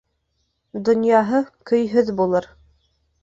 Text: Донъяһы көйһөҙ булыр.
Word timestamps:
Донъяһы 0.87 1.41
көйһөҙ 1.73 2.11
булыр. 2.21 2.49